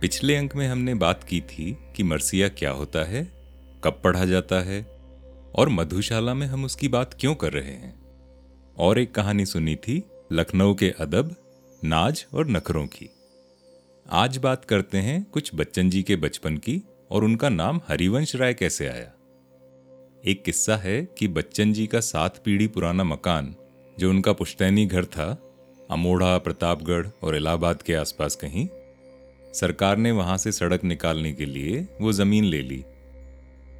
पिछले 0.00 0.36
अंक 0.36 0.56
में 0.56 0.68
हमने 0.68 0.94
बात 0.94 1.24
की 1.24 1.40
थी 1.40 1.78
कि 1.96 2.02
मरसिया 2.02 2.48
क्या 2.48 2.70
होता 2.70 3.04
है, 3.04 3.32
कब 3.84 4.00
पढ़ा 4.04 4.24
जाता 4.24 4.60
है, 4.60 4.82
और 5.54 5.68
मधुशाला 5.68 6.34
में 6.34 6.46
हम 6.46 6.64
उसकी 6.64 6.88
बात 6.88 7.14
क्यों 7.20 7.34
कर 7.34 7.52
रहे 7.52 7.70
हैं। 7.70 8.02
और 8.78 8.98
एक 8.98 9.14
कहानी 9.14 9.46
सुनी 9.46 9.76
थी 9.76 10.04
लखनऊ 10.32 10.74
के 10.74 10.90
अदब, 10.90 11.36
नाज 11.84 12.26
और 12.34 12.48
नखरों 12.48 12.86
की। 12.86 13.10
आज 14.10 14.38
बात 14.38 14.64
करते 14.64 14.98
हैं 14.98 15.24
कुछ 15.24 15.50
बच्चन 15.54 15.90
जी 15.90 16.02
के 16.02 16.16
बचपन 16.16 16.56
की, 16.56 16.82
और 17.10 17.24
उनका 17.24 17.48
नाम 17.48 17.80
हरिवंश 17.88 18.36
राय 18.36 18.54
कैसे 18.54 18.88
आया। 18.88 19.12
एक 20.26 20.42
किस्सा 20.44 20.76
है 20.76 21.08
कि 21.18 21.28
बच्चन 21.28 21.72
जी 21.72 21.86
का 21.86 22.00
सात 22.00 22.42
पीढ़ी 22.44 22.66
पुराना 22.66 23.04
मकान, 23.04 23.56
जो 23.98 24.10
उनका 24.10 24.32
पुश्तैनी 24.32 24.86
घर 24.86 25.04
था, 25.04 25.42
अमोढ़ा, 25.90 26.38
प्रतापगढ़ 26.38 27.08
और 27.22 27.36
इलाहाबाद 27.36 27.82
के 27.82 27.94
आसपास 27.94 28.36
कहीं 28.36 28.68
सरकार 29.60 29.96
ने 29.96 30.10
वहाँ 30.10 30.36
से 30.36 30.52
सड़क 30.52 30.84
निकालने 30.84 31.32
के 31.32 31.46
लिए 31.46 31.88
वो 32.00 32.12
ज़मीन 32.12 32.44
ले 32.44 32.62
ली। 32.62 32.84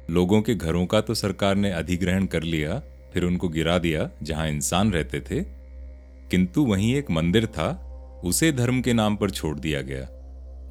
लोगों 0.09 0.41
के 0.41 0.55
घरों 0.55 0.85
का 0.85 1.01
तो 1.01 1.13
सरकार 1.13 1.55
ने 1.55 1.71
अधिग्रहण 1.71 2.25
कर 2.25 2.43
लिया, 2.43 2.79
फिर 3.13 3.23
उनको 3.23 3.49
गिरा 3.49 3.77
दिया, 3.77 4.09
जहाँ 4.23 4.47
इंसान 4.47 4.91
रहते 4.91 5.19
थे। 5.19 5.43
किंतु 6.31 6.65
वहीं 6.65 6.95
एक 6.95 7.11
मंदिर 7.11 7.45
था, 7.45 7.85
उसे 8.23 8.51
धर्म 8.51 8.81
के 8.81 8.93
नाम 8.93 9.15
पर 9.15 9.29
छोड़ 9.29 9.59
दिया 9.59 9.81
गया, 9.81 10.07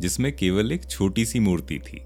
जिसमें 0.01 0.37
केवल 0.37 0.73
एक 0.73 0.85
छोटी 0.85 1.27
सी 1.27 1.41
मूर्ति 1.41 1.79
थी। 1.79 1.99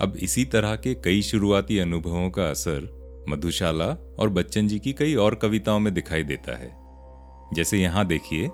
अब 0.00 0.16
इसी 0.20 0.44
तरह 0.44 0.76
के 0.76 0.94
कई 0.94 1.22
शुरुआती 1.22 1.78
अनुभवों 1.78 2.30
का 2.30 2.50
असर 2.50 3.04
मधुशाला 3.28 4.16
और 4.18 4.28
बच्चन 4.28 4.68
जी 4.68 4.78
की 4.78 4.92
कई 4.92 5.14
और 5.14 5.34
कविताओं 5.34 5.80
में 5.80 5.94
दिखाई 5.94 6.22
देता 6.22 6.56
है। 6.56 6.76
जैसे 7.54 7.78
यहाँ 7.78 8.06
देखिए 8.06 8.48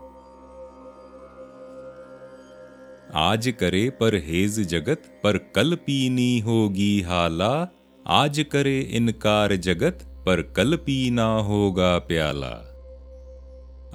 आज 3.14 3.54
करे 3.60 3.90
पर 3.90 4.14
हेज 4.14 4.60
जगत, 4.60 5.20
पर 5.24 5.38
कल 5.38 5.74
पीनी 5.74 6.38
होगी 6.38 7.00
हाला। 7.00 7.68
आज 8.06 8.44
करे 8.52 8.80
इनकार 8.80 9.56
जगत, 9.56 9.98
पर 10.26 10.42
कल 10.42 10.76
पीना 10.76 11.24
होगा 11.24 11.98
प्याला। 11.98 12.66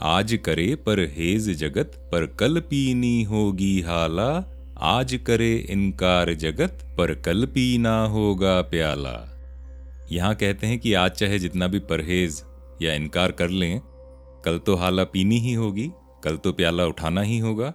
आज 0.02 0.39
करे 0.45 0.75
पर 0.75 0.99
हेज 0.99 1.49
जगत, 1.49 1.91
पर 2.11 2.25
कल 2.25 2.59
पीनी 2.59 3.23
होगी 3.23 3.81
हाला। 3.81 4.45
आज 4.77 5.19
करे 5.27 5.55
इनकार 5.55 6.33
जगत, 6.33 6.95
पर 6.97 7.13
कल 7.16 7.45
पीना 7.45 8.05
होगा 8.05 8.61
प्याला। 8.61 9.31
यहाँ 10.11 10.35
कहते 10.35 10.67
हैं 10.67 10.79
कि 10.79 10.94
आज 10.94 11.11
चाहे 11.11 11.39
जितना 11.39 11.67
भी 11.67 11.79
परहेज 11.79 12.44
या 12.81 12.94
इनकार 12.94 13.31
कर 13.31 13.50
लें, 13.50 13.81
कल 14.45 14.57
तो 14.57 14.75
हाला 14.75 15.03
पीनी 15.03 15.38
ही 15.38 15.53
होगी, 15.53 15.91
कल 16.23 16.38
तो 16.38 16.52
प्याला 16.52 16.85
उठाना 16.85 17.22
ही 17.22 17.38
होगा। 17.38 17.73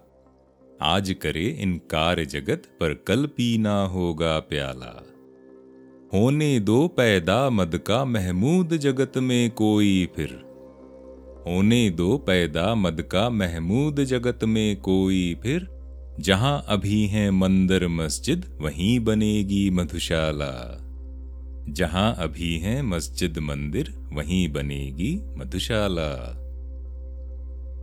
आज 0.82 1.16
करे 1.22 1.46
इनकार 1.46 2.24
जगत 2.24 2.62
पर 2.66 2.94
कल 2.94 3.26
पीना 3.26 3.84
होगा 3.84 4.38
प्याला। 4.38 5.06
होने 6.14 6.60
दो 6.60 6.88
पैदा 6.88 7.50
मद 7.50 7.78
का 7.86 8.04
महमूद 8.04 8.76
जगत 8.76 9.12
में 9.16 9.50
कोई 9.50 10.08
फिर। 10.16 10.28
होने 11.46 11.90
दो 11.90 12.18
पैदा 12.18 12.74
मद 12.74 13.02
का 13.02 13.30
महमूद 13.30 14.04
जगत 14.04 14.44
में 14.44 14.80
कोई 14.80 15.36
फिर। 15.42 15.68
जहाँ 16.20 16.64
अभी 16.68 17.06
है 17.06 17.30
मंदिर 17.30 17.88
मस्जिद, 17.88 18.58
वहीं 18.60 19.00
बनेगी 19.00 19.70
मधुशाला। 19.70 20.78
जहाँ 21.68 22.16
अभी 22.18 22.58
है 22.58 22.82
मस्जिद 22.82 23.38
मंदिर, 23.38 23.94
वहीं 24.12 24.52
बनेगी 24.52 25.20
मधुशाला। 25.36 26.36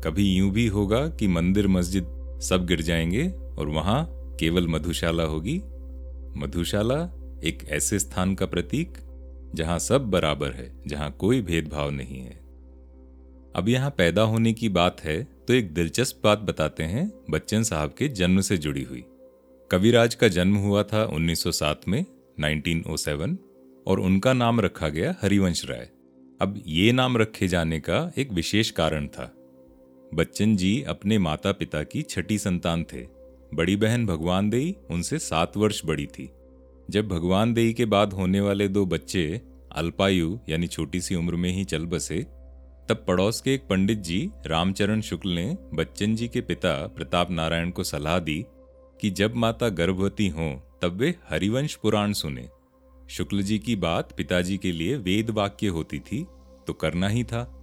कभी 0.03 0.35
यूँ 0.35 0.51
भी 0.51 0.67
होगा 0.67 1.07
कि 1.07 1.27
मंदिर 1.27 1.67
मस्जिद 1.67 2.16
सब 2.41 2.66
गिर 2.66 2.81
जाएँगे 2.81 3.27
और 3.30 3.67
वहाँ 3.67 4.05
केवल 4.39 4.67
मधुशाला 4.67 5.23
होगी। 5.23 5.57
मधुशाला 6.38 7.03
एक 7.43 7.64
ऐसे 7.70 7.99
स्थान 7.99 8.36
का 8.36 8.45
प्रतीक 8.45 8.98
जहाँ 9.55 9.80
सब 9.80 10.09
बराबर 10.09 10.52
है, 10.52 10.83
जहाँ 10.87 11.11
कोई 11.11 11.42
भेदभाव 11.42 11.89
नहीं 11.89 12.20
है। 12.20 12.48
अब 13.55 13.65
यहाँ 13.70 13.89
पैदा 13.89 14.21
होने 14.21 14.53
की 14.53 14.70
बात 14.70 15.02
है 15.02 15.23
तो 15.23 15.53
एक 15.53 15.73
दिलचस्प 15.73 16.21
बात 16.23 16.39
बताते 16.39 16.83
हैं 16.83 17.11
बच्चन 17.30 17.64
साहब 17.64 17.93
के 17.98 18.08
जन्म 18.08 18.42
से 18.42 18.58
जुड़ी 18.58 18.83
हुई। 18.83 19.04
कविराज 19.71 20.15
का 20.15 20.27
जन्म 20.27 20.55
हुआ 20.55 20.83
था 20.83 21.05
1907 21.05 21.87
में 21.87 22.05
1907 22.39 23.37
और 23.87 23.99
उनका 23.99 24.33
नाम 24.33 24.59
रखा 24.61 24.89
गया 24.89 25.15
हरिवंश 25.21 25.65
राय। 25.65 25.89
अब 26.42 26.61
ये 26.67 26.92
नाम 26.92 27.17
रखे 27.17 27.48
जाने 27.48 27.80
का 27.80 28.11
एक 28.17 28.31
विशेष 28.31 28.71
कारण 28.71 29.08
था। 29.08 29.33
बच्चन 30.13 30.55
जी 30.55 30.81
अपने 30.81 31.17
माता 31.17 31.51
पिता 31.51 31.83
की 31.83 32.01
छठी 32.01 32.37
संतान 32.37 32.83
थे। 32.83 33.05
बड़ी 33.53 33.75
बहन 33.75 34.05
भगवान 34.05 34.49
देई 34.49 34.75
उनसे 34.89 35.19
सात 35.19 35.57
वर्ष 35.57 35.81
बड़ी 35.85 36.05
थी। 36.05 36.29
जब 36.89 37.07
भगवान 37.07 37.53
देई 37.53 37.73
के 37.73 37.85
बाद 37.85 38.13
होने 38.13 38.41
वाले 38.41 38.67
दो 38.67 38.85
बच्चे, 38.85 39.41
अल्पायु 39.71 40.39
यानी 40.49 40.67
छोटी 40.67 41.01
सी 41.01 41.15
उम्र 41.15 41.35
में 41.35 41.49
ही 41.49 41.63
चल 41.63 41.85
बसे, 41.85 42.21
तब 42.89 43.03
पड़ोस 43.07 43.41
के 43.41 43.53
एक 43.53 43.67
पंडित 43.67 43.97
जी 43.97 44.29
रामचरण 44.45 45.01
शुक्ल 45.01 45.29
ने 45.29 45.57
बच्चन 45.73 46.15
जी 46.15 46.27
के 46.27 46.41
पिता 46.41 46.87
प्रताप 46.87 47.31
नारायण 47.31 47.71
को 47.71 47.83
सलाह 47.83 48.19
दी 48.19 48.45
कि 49.01 49.09
जब 49.09 49.35
माता 49.35 49.69
गर्भवती 49.69 50.27
हों, 50.27 50.55
तब 50.81 50.97
वे 50.97 51.15
हरिवंश 51.29 51.75
पुराण 51.75 52.13
सुने। 52.13 52.49
शुक्ल 53.09 53.41
जी 53.41 53.59
की 53.59 53.75
बात 53.75 54.13
पिताजी 54.17 54.57
के 54.57 54.71
लिए 54.71 54.95
वेद 54.95 55.29
वाक्य 55.29 55.67
होती 55.67 55.99
थी 55.99 56.25
तो 56.67 56.73
करना 56.73 57.07
ही 57.07 57.23
था। 57.23 57.56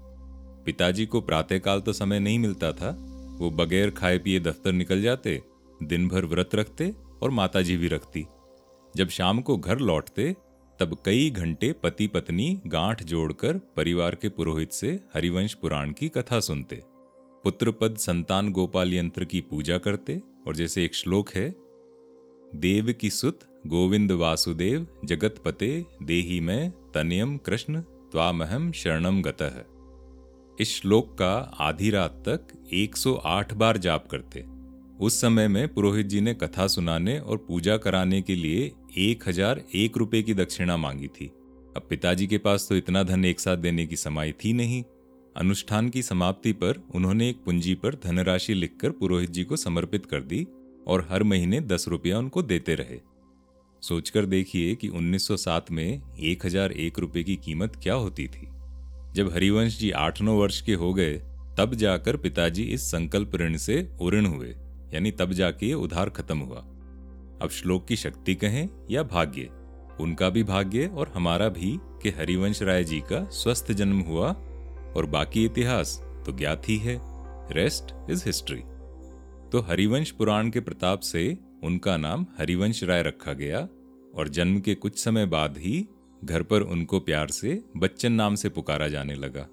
पिताजी 0.67 1.07
को 1.07 1.21
प्रातःकाल 1.21 1.81
तो 1.81 1.93
समय 1.93 2.21
नहीं 2.21 2.39
मिलता 2.39 2.73
था। 2.73 2.97
वो 3.41 3.51
बगैर 3.51 3.91
खाए 3.91 4.19
पिए 4.19 4.41
दफ्तर 4.41 4.73
निकल 4.73 5.03
जाते 5.03 5.43
दिन 5.83 6.09
भर 6.09 6.25
व्रत 6.25 6.55
रखते 6.55 6.95
और 7.23 7.31
माताजी 7.31 7.77
भी 7.77 7.89
रखती। 7.89 8.27
जब 8.97 9.09
शाम 9.09 9.41
को 9.41 9.57
घर 9.57 9.79
लौटते, 9.79 10.35
तब 10.79 10.97
कई 11.05 11.31
घंटे 11.31 11.73
पति 11.73 12.07
पत्नी 12.07 12.61
गांठ 12.67 13.03
जोड़कर 13.03 13.59
परिवार 13.77 14.15
के 14.15 14.29
पुरोहित 14.29 14.73
से 14.73 15.01
हरिवंश 15.15 15.55
पुराण 15.55 15.93
की 15.93 16.09
कथा 16.09 16.41
सुनते। 16.41 16.83
पुत्र 17.45 17.71
पद 17.71 17.97
संतान 17.97 18.51
गोपाल 18.53 18.95
यंत्र 18.95 19.25
की 19.25 19.41
पूजा 19.41 19.79
करते 19.79 20.21
और 20.47 20.57
जैसे 20.57 20.85
एक 20.85 20.95
श्लोक 20.95 21.31
है, 21.31 21.49
देव 22.55 22.93
की 22.93 23.11
सुत, 23.11 23.41
गोविंद 23.67 24.13
वासुदेव 24.13 24.87
जगत 25.05 25.43
पते 25.45 25.85
देही 26.03 26.41
में, 26.41 26.71
तनियम 26.95 27.37
कृष्ण 27.37 27.81
त्वामहम 27.81 28.73
शरणम 28.73 29.23
गतः। 29.23 29.63
इस 30.61 30.75
श्लोक 30.75 31.13
का 31.13 31.33
आधी 31.61 31.91
रात 31.91 32.23
तक 32.29 32.53
108 32.75 33.53
बार 33.53 33.77
जाप 33.77 34.07
करते। 34.07 34.45
उस 35.01 35.21
समय 35.21 35.49
में 35.49 35.67
पुरोहित 35.75 36.07
जी 36.07 36.21
ने 36.21 36.35
कथा 36.35 36.67
सुनाने 36.67 37.19
और 37.19 37.37
पूजा 37.49 37.77
कराने 37.77 38.21
के 38.23 38.35
लिए 38.35 38.71
एक 38.99 39.29
हज़ार 39.29 39.63
एक 39.75 39.97
रुपये 39.97 40.23
की 40.23 40.35
दक्षिणा 40.35 40.77
मांगी 40.77 41.09
थी। 41.09 41.27
अब 41.77 41.87
पिताजी 41.91 42.27
के 42.27 42.39
पास 42.39 42.67
तो 42.69 42.77
इतना 42.77 43.03
धन 43.03 43.25
एक 43.25 43.41
साथ 43.41 43.57
देने 43.57 43.87
की 43.87 43.97
समाई 43.97 44.33
थी 44.45 44.53
नहीं। 44.53 44.83
अनुष्ठान 45.37 45.89
की 45.89 46.03
समाप्ति 46.03 46.53
पर 46.53 46.83
उन्होंने 46.95 47.29
एक 47.31 47.43
पूंजी 47.45 47.75
पर 47.75 47.95
धनराशि 48.05 48.55
लिखकर 48.55 48.91
पुरोहित 48.91 49.31
जी 49.31 49.45
को 49.45 49.57
समर्पित 49.57 50.07
कर 50.07 50.21
दी 50.23 50.47
और 50.87 51.07
हर 51.11 51.23
महीने 51.23 51.61
दस 51.61 51.89
रुपया 51.89 52.19
उनको 52.19 52.43
देते 52.43 52.75
रहे। 52.75 53.01
सोचकर 53.83 54.27
देखिए 54.27 54.75
कि 54.75 54.89
1907 54.89 55.71
में 55.71 56.01
एक 56.21 56.47
हज़ार 56.47 56.73
एक 56.73 56.99
रुपये 56.99 57.23
की 57.25 57.37
कीमत 57.37 57.81
क्या 57.83 57.95
होती 57.95 58.27
थी। 58.29 58.49
जब 59.15 59.33
हरिवंश 59.33 59.79
जी 59.79 59.91
आठ 59.91 60.23
नौ 60.23 60.35
वर्ष 60.35 60.61
के 60.61 60.75
हो 60.75 60.95
गए, 60.95 61.13
तब 61.59 61.75
जाकर 61.75 62.17
पिताजी 62.17 62.63
इस 62.63 62.91
संकल्प 62.91 63.35
ऋण 63.35 63.57
से 63.57 63.97
उऋण 64.01 64.27
हुए, 64.27 64.49
यानी 64.95 65.11
तब 65.11 65.33
जाके 65.33 65.67
ये 65.67 65.75
उधार 65.75 66.11
खत्म 66.11 66.39
हुआ। 66.39 66.59
अब 67.43 67.49
श्लोक 67.53 67.87
की 67.87 67.97
शक्ति 67.97 68.35
कहें 68.35 68.69
या 68.91 69.03
भाग्य, 69.03 69.49
उनका 70.01 70.29
भी 70.31 70.43
भाग्य 70.45 70.87
और 70.87 71.13
हमारा 71.15 71.49
भी 71.49 71.79
कि 72.03 72.11
हरिवंश 72.11 72.63
राय 72.63 72.85
जी 72.85 73.01
का 73.01 73.25
स्वस्थ 73.31 73.73
जन्म 73.73 74.01
हुआ 74.01 74.29
और 74.97 75.07
बाकी 75.07 75.45
इतिहास 75.45 75.99
तो 76.27 76.33
ज्ञात 76.33 76.69
ही 76.69 76.77
है 76.79 77.01
रेस्ट 77.53 78.11
इज़ 78.11 78.23
हिस्ट्री 78.27 78.61
तो 79.53 79.61
हरिवंश 79.61 80.11
पुराण 80.11 80.50
के 80.50 80.61
प्रताप 80.61 81.00
से 81.00 81.38
उनका 81.65 81.97
नाम 81.97 82.27
हरिवंश 82.38 82.85
राय 82.85 83.03
रखा 83.03 83.33
गया 83.33 83.59
और 84.15 84.29
जन्म 84.29 84.61
के 84.61 84.75
कुछ 84.75 84.99
समय 84.99 85.27
बाद 85.27 85.59
ही 85.59 85.88
घर 86.25 86.43
पर 86.43 86.61
उनको 86.61 87.00
प्यार 87.00 87.29
से 87.29 87.65
बच्चन 87.76 88.12
नाम 88.12 88.35
से 88.35 88.49
पुकारा 88.49 88.88
जाने 88.88 89.15
लगा। 89.15 89.49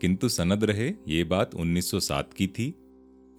किंतु 0.00 0.28
सनद 0.28 0.64
रहे 0.64 0.92
ये 1.08 1.24
बात 1.24 1.54
1907 1.54 2.32
की 2.32 2.46
थी 2.46 2.74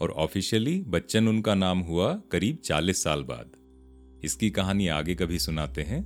और 0.01 0.09
ऑफिशियली 0.11 0.81
बच्चन 0.81 1.27
उनका 1.27 1.55
नाम 1.55 1.79
हुआ 1.79 2.21
करीब 2.31 2.57
40 2.63 3.03
साल 3.03 3.23
बाद। 3.23 3.51
इसकी 4.23 4.49
कहानी 4.49 4.87
आगे 4.87 5.15
कभी 5.15 5.39
सुनाते 5.39 5.81
हैं। 5.81 6.05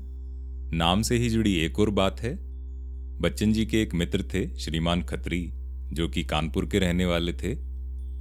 नाम 0.74 1.02
से 1.02 1.18
ही 1.18 1.30
जुड़ी 1.30 1.56
एक 1.56 1.80
और 1.80 1.90
बात 1.90 2.20
है। 2.20 2.38
बच्चन 3.20 3.54
जी 3.54 3.66
के 3.66 3.82
एक 3.82 3.94
मित्र 3.94 4.24
थे 4.24 4.58
श्रीमान 4.58 5.04
खत्री, 5.04 5.52
जो 5.94 6.10
कि 6.10 6.24
कानपुर 6.24 6.66
के 6.66 6.80
रहने 6.80 7.06
वाले 7.06 7.34
थे, 7.34 7.56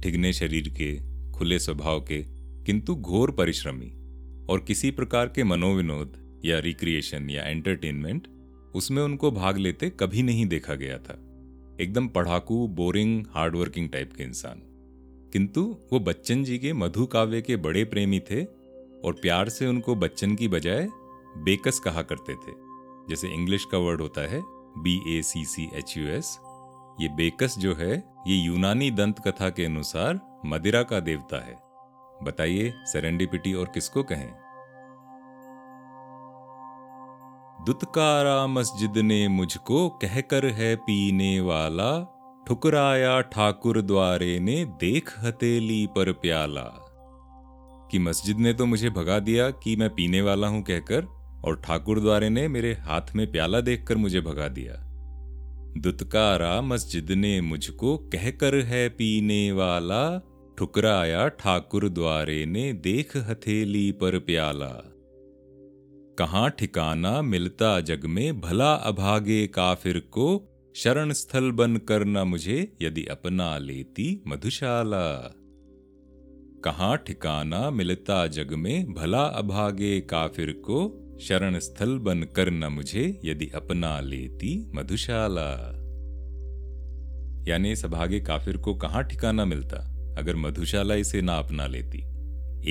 ठिगने 0.01 0.33
शरीर 0.33 0.69
के, 0.69 0.99
खुले 1.31 1.59
स्वभाव 1.59 1.99
के, 2.01 2.23
किंतु 2.63 2.95
घोर 2.95 3.31
परिश्रमी 3.31 3.89
और 4.45 4.59
किसी 4.67 4.91
प्रकार 4.91 5.27
के 5.27 5.43
मनोविनोद 5.43 6.28
या 6.45 6.59
रिक्रिएशन 6.59 7.29
या 7.29 7.43
एंटरटेनमेंट 7.43 8.27
उसमें 8.75 9.03
उनको 9.03 9.31
भाग 9.31 9.57
लेते 9.57 9.89
कभी 9.89 10.23
नहीं 10.23 10.45
देखा 10.45 10.75
गया 10.75 10.97
था। 10.97 11.25
एकदम 11.81 12.07
पढ़ाकू 12.07 12.67
बोरिंग 12.67 13.25
हार्डवर्किंग 13.31 13.89
टाइप 13.89 14.13
के 14.13 14.23
इंसान। 14.23 14.61
किंतु 15.33 15.77
वो 15.93 15.99
बच्चन 15.99 16.43
जी 16.43 16.59
के 16.59 16.73
मधु 16.73 17.05
काव्य 17.05 17.41
के 17.41 17.55
बड़े 17.55 17.83
प्रेमी 17.83 18.19
थे 18.19 18.43
और 19.05 19.13
प्यार 19.13 19.49
से 19.49 19.67
उनको 19.67 19.95
बच्चन 19.95 20.35
की 20.35 20.47
बजाय 20.47 20.89
बेकस 21.37 21.79
कहा 21.79 22.01
करते 22.01 22.33
थे। 22.33 22.51
जैसे 23.09 23.27
इंग्लिश 23.27 23.65
का 23.65 23.77
वर्ड 23.77 24.01
होता 24.01 24.21
है 24.21 24.41
B 24.77 25.17
A 25.17 25.21
C 25.21 25.45
C 25.45 25.69
H 25.73 25.97
U 25.97 26.07
S 26.07 26.39
ये 27.01 27.07
बेकस 27.07 27.55
जो 27.59 27.75
है, 27.75 28.13
ये 28.27 28.35
यूनानी 28.35 28.91
दंत 28.91 29.19
कथा 29.27 29.49
के 29.49 29.65
अनुसार 29.65 30.41
मदिरा 30.45 30.83
का 30.83 30.99
देवता 30.99 31.45
है। 31.45 31.55
बताइए 32.23 32.73
सेरेंडिपिटी 32.85 33.53
और 33.53 33.65
किसको 33.65 34.03
कहें? 34.03 34.48
दुतकारा 37.65 38.47
मस्जिद 38.47 38.97
ने 38.97 39.27
मुझको 39.27 39.89
कहकर 39.89 40.45
है 40.45 40.75
पीने 40.75 41.39
वाला, 41.39 42.15
ठुकराया 42.47 43.21
ठाकुर 43.21 43.81
द्वारे 43.81 44.39
ने 44.39 44.65
देख 44.65 45.19
हथेली 45.19 45.87
पर 45.87 46.11
प्याला। 46.11 46.85
कि 47.91 47.99
मस्जिद 47.99 48.37
ने 48.37 48.53
तो 48.53 48.65
मुझे 48.65 48.89
भगा 48.89 49.19
दिया 49.19 49.49
कि 49.51 49.75
मैं 49.75 49.89
पीने 49.89 50.21
वाला 50.21 50.47
हूँ 50.47 50.63
कहकर, 50.63 51.03
और 51.45 51.61
ठाकुर 51.65 51.99
द्वारे 51.99 52.29
ने 52.29 52.47
मेरे 52.47 52.73
हाथ 52.73 53.15
में 53.15 53.31
प्याला 53.31 53.61
देखकर 53.61 53.97
मुझे 53.97 54.21
भगा 54.21 54.47
दिया। 54.47 54.73
दुतकारा 55.77 56.61
मस्जिद 56.61 57.11
ने 57.11 57.41
मुझको 57.41 57.97
कहकर 57.97 58.55
है 58.55 58.89
पीने 58.89 59.51
वाला, 59.51 60.21
ठुकराया 60.57 61.27
ठाकुर 61.27 61.89
द्वारे 61.89 62.45
ने 62.45 62.73
देख 62.73 63.17
हथेली 63.17 63.91
पर 63.91 64.19
प्याला। 64.19 64.88
कहाँ 66.19 66.49
ठिकाना 66.49 67.21
मिलता 67.21 67.79
जग 67.79 68.05
में, 68.05 68.41
भला 68.41 68.73
अभागे 68.73 69.47
काफिर 69.47 69.99
को 69.99 70.49
शरण 70.75 71.11
स्थल 71.11 71.51
बन 71.51 71.77
कर 71.77 72.05
न 72.05 72.17
मुझे 72.17 72.77
यदि 72.81 73.05
अपना 73.05 73.57
लेती 73.57 74.23
मधुशाला। 74.27 75.35
कहाँ 76.63 76.97
ठिकाना 76.97 77.69
मिलता 77.69 78.27
जग 78.27 78.53
में, 78.53 78.93
भला 78.93 79.23
अभागे 79.23 80.01
काफिर 80.01 80.51
को 80.51 81.09
शरण 81.21 81.59
स्थल 81.59 81.97
बन 81.97 82.23
कर 82.23 82.49
न 82.49 82.63
मुझे 82.63 83.21
यदि 83.25 83.51
अपना 83.55 83.99
लेती 83.99 84.71
मधुशाला। 84.75 85.49
यानी 87.47 87.75
सभागे 87.75 88.19
काफिर 88.19 88.57
को 88.57 88.75
कहाँ 88.75 89.03
ठिकाना 89.03 89.45
मिलता, 89.45 89.77
अगर 90.17 90.35
मधुशाला 90.35 90.95
इसे 90.95 91.21
ना 91.21 91.33
अपना 91.33 91.67
लेती? 91.67 91.99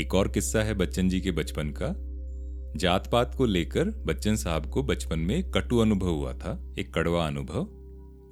एक 0.01 0.15
और 0.15 0.29
किस्सा 0.29 0.63
है 0.63 0.75
बच्चन 0.75 1.09
जी 1.09 1.21
के 1.21 1.31
बचपन 1.31 1.71
का। 1.71 2.08
जात 2.77 3.11
पात 3.13 3.35
को 3.35 3.45
लेकर 3.45 3.85
बच्चन 3.85 4.37
साहब 4.37 4.67
को 4.67 4.83
बचपन 4.83 5.19
में 5.19 5.51
कटु 5.51 5.79
अनुभव 5.79 6.09
हुआ 6.09 6.33
था, 6.33 6.75
एक 6.79 6.95
कड़वा 6.95 7.27
अनुभव। 7.27 7.69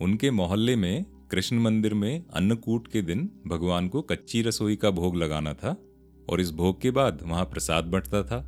उनके 0.05 0.31
मोहल्ले 0.31 0.77
में, 0.77 1.05
कृष्ण 1.31 1.59
मंदिर 1.59 1.95
में 1.95 2.25
अन्नकूट 2.35 2.89
के 2.89 3.03
दिन 3.03 3.31
भगवान 3.47 3.89
को 3.89 4.03
कच्ची 4.03 4.43
रसोई 4.43 4.77
का 4.77 4.91
भोग 4.91 5.17
लगाना 5.17 5.55
था 5.55 5.77
और 6.31 6.41
इस 6.41 6.51
भोग 6.51 6.81
के 6.81 6.91
बाद 6.91 7.21
वहाँ 7.23 7.45
प्रसाद 7.45 7.85
बंटता 7.85 8.23
था। 8.23 8.45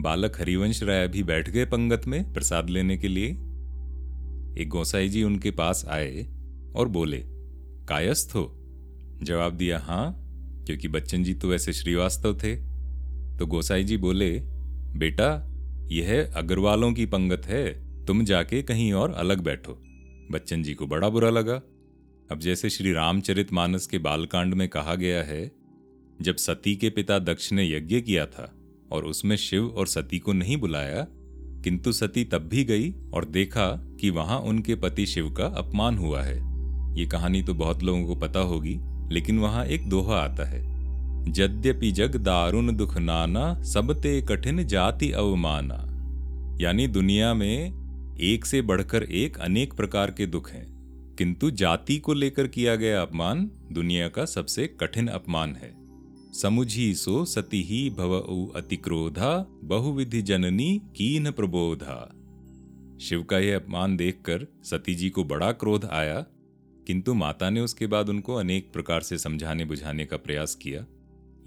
बालक 0.00 0.40
हरिवंश 0.40 0.82
राय 0.82 1.08
भी 1.08 1.22
बैठ 1.22 1.50
गए 1.50 1.64
पंगत 1.64 2.02
में 2.06 2.32
प्रसाद 2.32 2.70
लेने 2.70 2.96
के 2.96 3.08
लिए। 3.08 3.28
एक 4.62 4.68
गोसाई 4.68 5.08
जी 5.08 5.22
उनके 5.22 5.50
पास 5.50 5.84
आए 5.88 6.22
और 6.76 6.88
बोले, 6.88 7.22
कायस्थ 7.88 8.34
हो? 8.34 8.54
जवाब 9.22 9.52
दिया 9.52 9.78
हाँ 9.78 10.14
क्योंकि 10.66 10.88
बच्चन 10.88 11.24
जी 11.24 11.34
तो 11.34 11.48
वैसे 11.48 11.72
श्रीवास्तव 11.72 12.34
थे। 12.34 12.56
तो 13.38 13.46
गोसाई 13.46 13.84
जी 13.84 13.96
बोले 13.96 14.57
बेटा, 14.98 15.48
यह 15.90 16.32
अग्रवालों 16.36 16.92
की 16.92 17.06
पंगत 17.06 17.42
है, 17.46 17.88
तुम 18.04 18.24
जाके 18.24 18.62
कहीं 18.62 18.92
और 18.92 19.12
अलग 19.12 19.40
बैठो। 19.40 19.72
बच्चन 20.30 20.62
जी 20.62 20.74
को 20.74 20.86
बड़ा 20.86 21.08
बुरा 21.08 21.30
लगा। 21.30 21.54
अब 22.32 22.38
जैसे 22.38 22.70
श्री 22.70 22.92
रामचरित 22.92 23.52
मानस 23.52 23.86
के 23.86 23.98
बालकांड 23.98 24.54
में 24.54 24.68
कहा 24.68 24.94
गया 24.94 25.22
है, 25.22 25.50
जब 26.22 26.36
सती 26.36 26.76
के 26.76 26.90
पिता 26.90 27.18
दक्ष 27.18 27.52
ने 27.52 27.76
यज्ञ 27.76 28.00
किया 28.00 28.26
था 28.26 28.54
और 28.92 29.04
उसमें 29.04 29.36
शिव 29.36 29.66
और 29.66 29.86
सती 29.86 30.18
को 30.18 30.32
नहीं 30.32 30.56
बुलाया, 30.56 31.06
किंतु 31.64 31.92
सती 31.92 32.24
तब 32.24 32.38
भी 32.38 32.64
गई 32.64 32.94
और 33.14 33.24
देखा 33.24 33.66
कि 34.00 34.10
वहाँ 34.10 34.38
उनके 34.38 34.74
पति 34.74 35.06
शिव 35.06 35.30
का 35.30 35.46
अपमान 35.46 35.98
हुआ 35.98 36.22
है। 36.22 36.36
ये 36.98 37.06
कहानी 37.06 37.42
तो 37.42 37.54
बहुत 37.54 37.82
लोगों 37.82 38.06
को 38.06 38.16
पता 38.16 38.40
होगी, 38.40 38.78
लेकिन 39.14 39.38
वहाँ 39.38 39.66
एक 39.66 39.88
दोहा 39.88 40.16
आता 40.16 40.44
है। 40.44 40.77
यद्यपि 41.36 41.92
जग 41.92 42.16
दारुण 42.16 42.76
दुख 42.76 42.98
नाना 42.98 43.62
सबते 43.62 44.22
कठिन 44.22 44.66
जाति 44.66 45.10
अवमाना। 45.10 45.84
यानी 46.60 46.86
दुनिया 46.86 47.34
में 47.34 47.72
एक 48.20 48.46
से 48.46 48.62
बढ़कर 48.62 49.02
एक 49.02 49.38
अनेक 49.38 49.74
प्रकार 49.74 50.10
के 50.10 50.26
दुख 50.26 50.50
हैं। 50.50 50.78
किंतु 51.18 51.50
जाति 51.50 51.98
को 51.98 52.14
लेकर 52.14 52.48
किया 52.48 52.76
गया 52.76 53.02
अपमान 53.02 53.50
दुनिया 53.72 54.08
का 54.08 54.24
सबसे 54.24 54.66
कठिन 54.66 55.08
अपमान 55.08 55.56
है। 55.56 55.74
समुझी 56.32 56.94
सो 56.94 57.24
सती 57.24 57.62
ही 57.62 57.90
भव 57.90 58.52
अति 58.56 58.76
क्रोधा 58.76 59.46
बहुविधि 59.64 60.22
जननी 60.22 60.82
कीन 60.96 61.30
प्रबोधा। 61.30 62.14
शिव 63.00 63.22
का 63.22 63.38
यह 63.38 63.56
अपमान 63.56 63.96
देखकर 63.96 64.46
सती 64.64 64.94
जी 64.94 65.10
को 65.10 65.24
बड़ा 65.24 65.52
क्रोध 65.52 65.84
आया, 65.84 66.26
किंतु 66.86 67.14
माता 67.14 67.50
ने 67.50 67.60
उसके 67.60 67.86
बाद 67.86 68.08
उनको 68.08 68.34
अनेक 68.34 68.72
प्रकार 68.72 69.00
से 69.00 69.18
समझाने 69.18 69.64
बुझाने 69.64 70.04
का 70.04 70.16
प्रयास 70.16 70.54
किया। 70.54 70.86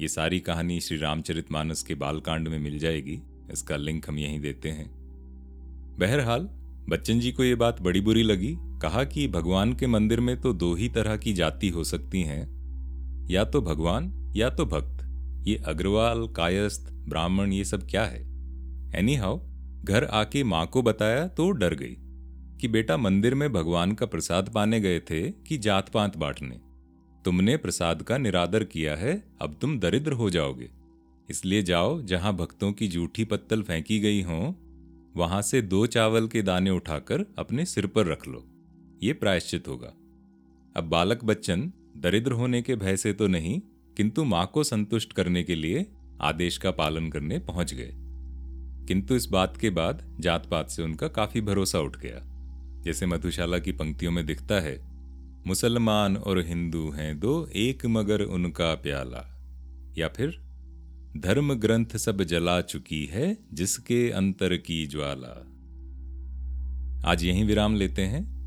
ये 0.01 0.07
सारी 0.07 0.39
कहानी 0.39 0.81
श्री 0.81 0.97
रामचरित 0.97 1.51
मानस 1.51 1.83
के 1.83 1.95
बालकांड 1.95 2.47
में 2.47 2.59
मिल 2.59 2.79
जाएगी। 2.79 3.21
इसका 3.51 3.77
लिंक 3.77 4.09
हम 4.09 4.17
यहीं 4.17 4.39
देते 4.39 4.69
हैं। 4.69 4.91
बहरहाल, 5.99 6.41
बच्चन 6.89 7.19
जी 7.19 7.31
को 7.31 7.43
यह 7.43 7.55
बात 7.55 7.81
बड़ी 7.81 8.01
बुरी 8.01 8.23
लगी। 8.23 8.55
कहा 8.59 9.03
कि 9.03 9.27
भगवान 9.27 9.73
के 9.73 9.87
मंदिर 9.87 10.19
में 10.19 10.41
तो 10.41 10.53
दो 10.53 10.75
ही 10.75 10.89
तरह 10.89 11.17
की 11.17 11.33
जाति 11.33 11.69
हो 11.69 11.83
सकती 11.83 12.21
हैं। 12.21 12.49
या 13.29 13.43
तो 13.43 13.61
भगवान, 13.61 14.33
या 14.35 14.49
तो 14.49 14.65
भक्त। 14.65 14.97
ये 15.47 15.55
अग्रवाल, 15.55 16.27
कायस्थ, 16.27 16.91
ब्राह्मण, 16.91 17.51
ये 17.51 17.65
सब 17.65 17.89
क्या 17.89 18.05
है? 18.05 18.21
एनी 18.99 19.15
हाउ 19.15 19.39
घर 19.83 20.03
आके 20.03 20.43
माँ 20.43 20.67
को 20.67 20.81
बताया 20.81 21.27
तो 21.27 21.51
डर 21.51 21.75
गई 21.75 21.97
कि 22.57 22.67
बेटा 22.67 22.97
मंदिर 22.97 23.35
में 23.35 23.53
भगवान 23.53 23.91
का 23.91 24.05
प्रसाद 24.05 24.51
पाने 24.55 24.79
गए 24.79 24.99
थे 24.99 25.31
कि 25.31 25.57
जात 25.57 25.89
पात 25.89 26.17
बांटने। 26.17 26.70
तुमने 27.25 27.57
प्रसाद 27.57 28.03
का 28.03 28.17
निरादर 28.17 28.63
किया 28.63 28.95
है, 28.95 29.23
अब 29.41 29.57
तुम 29.61 29.79
दरिद्र 29.79 30.11
हो 30.11 30.29
जाओगे। 30.29 30.69
इसलिए 31.29 31.63
जाओ, 31.63 32.01
जहाँ 32.01 32.35
भक्तों 32.35 32.71
की 32.71 32.87
जूठी 32.87 33.25
पत्तल 33.25 33.61
फेंकी 33.61 33.99
गई 33.99 34.21
हो, 34.21 34.55
वहाँ 35.15 35.41
से 35.41 35.61
दो 35.61 35.85
चावल 35.85 36.27
के 36.27 36.41
दाने 36.41 36.69
उठाकर 36.69 37.25
अपने 37.37 37.65
सिर 37.65 37.87
पर 37.87 38.05
रख 38.05 38.27
लो। 38.27 38.47
ये 39.03 39.13
प्रायश्चित 39.13 39.67
होगा। 39.67 39.93
अब 40.75 40.83
बालक 40.83 41.23
बच्चन, 41.23 41.71
दरिद्र 41.97 42.31
होने 42.31 42.61
के 42.61 42.75
भय 42.75 42.97
से 42.97 43.13
तो 43.13 43.27
नहीं, 43.27 43.61
किंतु 43.97 44.23
माँ 44.23 44.51
को 44.53 44.63
संतुष्ट 44.63 45.13
करने 45.13 45.43
के 45.43 45.55
लिए 45.55 45.85
आदेश 46.21 46.57
का 46.57 46.71
पालन 46.71 47.09
करने 47.09 47.39
पहुँच 47.39 47.73
गए। 47.73 47.91
किंतु 48.87 49.15
इस 49.15 49.25
बात 49.25 49.57
के 49.57 49.69
बाद 49.69 50.17
जात 50.19 50.45
पात 50.45 50.69
से 50.69 50.83
उनका 50.83 51.07
काफ़ी 51.07 51.41
भरोसा 51.41 51.79
उठ 51.79 51.97
गया। 51.97 52.27
जैसे 52.81 53.05
मधुशाला 53.05 53.59
की 53.59 53.71
पंक्तियों 53.71 54.11
में 54.11 54.25
दिखता 54.25 54.55
है 54.55 54.90
मुसलमान 55.47 56.17
और 56.17 56.45
हिंदू 56.45 56.91
हैं 56.91 57.19
दो, 57.19 57.49
एक 57.55 57.85
मगर 57.85 58.21
उनका 58.21 58.75
प्याला। 58.75 59.37
या 59.97 60.07
फिर 60.07 60.41
धर्म 61.17 61.53
ग्रंथ 61.53 61.85
सब 61.85 62.23
जला 62.23 62.61
चुकी 62.61 63.05
है 63.05 63.37
जिसके 63.53 64.11
अंतर 64.11 64.57
की 64.57 64.87
ज्वाला। 64.87 65.47
आज 67.11 67.23
यहीं 67.23 67.45
विराम 67.45 67.75
लेते 67.75 68.01
हैं। 68.01 68.41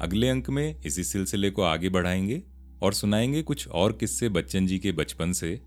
अगले 0.00 0.28
अंक 0.28 0.50
में 0.50 0.80
इसी 0.86 1.04
सिलसिले 1.04 1.50
को 1.50 1.62
आगे 1.62 1.88
बढ़ाएँगे 1.88 2.42
और 2.82 2.92
सुनाएँगे 2.92 3.42
कुछ 3.42 3.68
और 3.68 3.92
किस्से 3.92 4.28
बच्चन 4.28 4.66
जी 4.66 4.78
के 4.78 4.92
बचपन 4.92 5.32
से। 5.32 5.60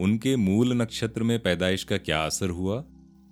उनके 0.00 0.36
मूल 0.36 0.72
नक्षत्र 0.72 1.22
में 1.22 1.42
पैदाइश 1.42 1.84
का 1.84 1.98
क्या 1.98 2.22
असर 2.22 2.50
हुआ 2.50 2.84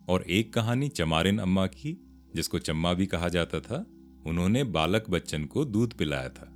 और 0.09 0.23
एक 0.23 0.52
कहानी 0.52 0.88
चमारिन 0.88 1.38
अम्मा 1.38 1.67
की, 1.67 2.00
जिसको 2.35 2.59
चम्मा 2.59 2.93
भी 2.95 3.07
कहा 3.07 3.28
जाता 3.28 3.61
था, 3.61 3.87
उन्होंने 4.26 4.64
बालक 4.64 5.11
बच्चन 5.11 5.45
को 5.45 5.64
दूध 5.64 5.95
पिलाया 5.95 6.28
था। 6.28 6.55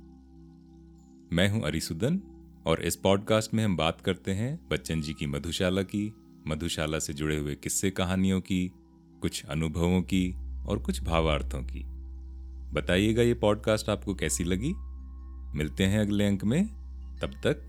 मैं 1.33 1.49
हूँ 1.49 1.61
अरिसुदन, 1.61 2.21
और 2.65 2.81
इस 2.81 2.95
पॉडकास्ट 2.95 3.53
में 3.53 3.65
हम 3.65 3.77
बात 3.77 4.01
करते 4.01 4.31
हैं 4.31 4.69
बच्चन 4.69 5.01
जी 5.01 5.13
की 5.13 5.27
मधुशाला 5.27 5.81
की, 5.81 6.13
मधुशाला 6.47 6.99
से 6.99 7.13
जुड़े 7.13 7.37
हुए 7.37 7.55
किस्से 7.55 7.91
कहानियों 7.91 8.41
की, 8.41 8.71
कुछ 9.21 9.45
अनुभवों 9.45 10.01
की, 10.01 10.35
और 10.65 10.79
कुछ 10.79 11.03
भावार्थों 11.03 11.63
की। 11.63 11.83
बताइएगा 12.73 13.21
ये 13.21 13.33
पॉडकास्ट 13.33 13.89
आपको 13.89 14.15
कैसी 14.15 14.43
लगी? 14.43 14.73
मिलते 15.57 15.83
हैं 15.83 15.99
अगले 15.99 16.25
अंक 16.25 16.43
में। 16.43 16.67
तब 17.21 17.31
तक 17.47 17.67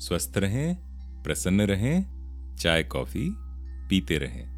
स्वस्थ 0.00 0.34
रहें, 0.36 0.76
प्रसन्न 1.22 1.60
रहें, 1.60 2.06
चाय, 2.56 2.84
कॉफ़ी 2.84 3.30
पीते 3.88 4.18
रहें। 4.18 4.55